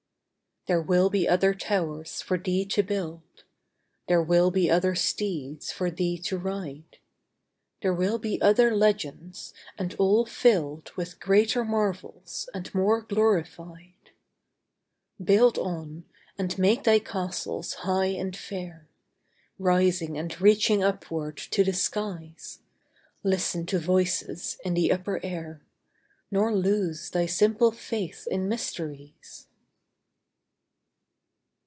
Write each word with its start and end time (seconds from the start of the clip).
There 0.67 0.79
will 0.79 1.09
be 1.09 1.27
other 1.27 1.55
towers 1.55 2.21
for 2.21 2.37
thee 2.37 2.65
to 2.67 2.83
build; 2.83 3.45
There 4.07 4.21
will 4.21 4.51
be 4.51 4.69
other 4.69 4.93
steeds 4.93 5.71
for 5.71 5.89
thee 5.89 6.19
to 6.19 6.37
ride; 6.37 6.99
There 7.81 7.95
will 7.95 8.19
be 8.19 8.39
other 8.43 8.69
legends, 8.75 9.55
and 9.75 9.95
all 9.97 10.27
filled 10.27 10.91
With 10.95 11.19
greater 11.19 11.65
marvels 11.65 12.47
and 12.53 12.71
more 12.75 13.01
glorified. 13.01 14.11
Build 15.21 15.57
on, 15.57 16.05
and 16.37 16.55
make 16.59 16.83
thy 16.83 16.99
castles 16.99 17.73
high 17.73 18.13
and 18.13 18.37
fair, 18.37 18.87
Rising 19.57 20.15
and 20.15 20.39
reaching 20.39 20.83
upward 20.83 21.37
to 21.37 21.63
the 21.63 21.73
skies; 21.73 22.59
Listen 23.23 23.65
to 23.65 23.79
voices 23.79 24.59
in 24.63 24.75
the 24.75 24.91
upper 24.91 25.19
air, 25.25 25.63
Nor 26.29 26.55
lose 26.55 27.09
thy 27.09 27.25
simple 27.25 27.71
faith 27.71 28.27
in 28.29 28.47
mysteries. 28.47 29.47